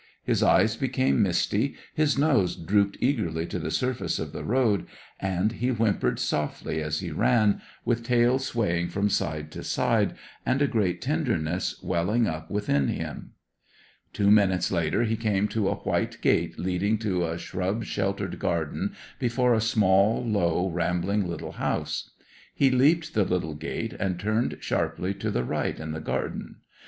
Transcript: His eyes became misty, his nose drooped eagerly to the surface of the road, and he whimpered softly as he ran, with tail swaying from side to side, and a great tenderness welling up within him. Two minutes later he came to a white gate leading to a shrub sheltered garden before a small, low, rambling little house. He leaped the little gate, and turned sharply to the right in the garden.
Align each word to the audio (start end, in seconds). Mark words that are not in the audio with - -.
His 0.23 0.41
eyes 0.41 0.75
became 0.75 1.21
misty, 1.21 1.75
his 1.93 2.17
nose 2.17 2.55
drooped 2.55 2.97
eagerly 3.01 3.45
to 3.45 3.59
the 3.59 3.69
surface 3.69 4.17
of 4.17 4.31
the 4.31 4.43
road, 4.43 4.87
and 5.19 5.51
he 5.51 5.69
whimpered 5.69 6.17
softly 6.17 6.81
as 6.81 7.01
he 7.01 7.11
ran, 7.11 7.61
with 7.85 8.01
tail 8.03 8.39
swaying 8.39 8.87
from 8.89 9.09
side 9.09 9.51
to 9.51 9.63
side, 9.63 10.15
and 10.43 10.59
a 10.59 10.65
great 10.67 11.01
tenderness 11.03 11.79
welling 11.83 12.25
up 12.25 12.49
within 12.49 12.87
him. 12.87 13.33
Two 14.11 14.31
minutes 14.31 14.71
later 14.71 15.03
he 15.03 15.15
came 15.15 15.47
to 15.49 15.69
a 15.69 15.75
white 15.75 16.19
gate 16.23 16.57
leading 16.57 16.97
to 16.97 17.23
a 17.23 17.37
shrub 17.37 17.83
sheltered 17.85 18.39
garden 18.39 18.95
before 19.19 19.53
a 19.53 19.61
small, 19.61 20.25
low, 20.25 20.67
rambling 20.69 21.27
little 21.27 21.51
house. 21.61 22.09
He 22.55 22.71
leaped 22.71 23.13
the 23.13 23.23
little 23.23 23.53
gate, 23.53 23.93
and 23.99 24.19
turned 24.19 24.57
sharply 24.61 25.13
to 25.13 25.29
the 25.29 25.43
right 25.43 25.79
in 25.79 25.91
the 25.91 26.01
garden. 26.01 26.55